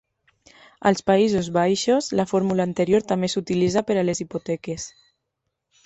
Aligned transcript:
Als 0.89 1.03
Països 1.09 1.49
Baixos, 1.59 2.09
la 2.21 2.27
fórmula 2.33 2.67
anterior 2.71 3.07
també 3.13 3.33
s'utilitza 3.35 3.87
per 3.91 4.01
a 4.05 4.09
les 4.11 4.27
hipoteques. 4.27 4.93